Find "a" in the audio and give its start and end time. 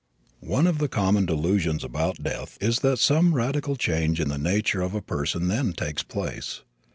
4.95-4.99